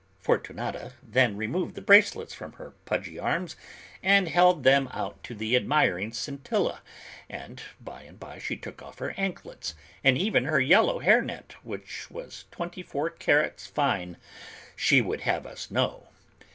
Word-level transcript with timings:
Fortunata 0.19 0.93
then 1.03 1.37
removed 1.37 1.75
the 1.75 1.81
bracelets 1.83 2.33
from 2.33 2.53
her 2.53 2.71
pudgy 2.85 3.19
arms 3.19 3.55
and 4.01 4.27
held 4.27 4.63
them 4.63 4.89
out 4.91 5.23
to 5.25 5.35
the 5.35 5.55
admiring 5.55 6.11
Scintilla, 6.11 6.81
and 7.29 7.61
by 7.79 8.01
and 8.01 8.19
by 8.19 8.39
she 8.39 8.57
took 8.57 8.81
off 8.81 8.97
her 8.97 9.11
anklets 9.15 9.75
and 10.03 10.17
even 10.17 10.45
her 10.45 10.59
yellow 10.59 10.97
hair 10.97 11.21
net, 11.21 11.53
which 11.61 12.09
was 12.09 12.45
twenty 12.49 12.81
four 12.81 13.11
carats 13.11 13.67
fine, 13.67 14.17
she 14.75 15.01
would 15.01 15.21
have 15.21 15.45
us 15.45 15.69
know! 15.69 16.07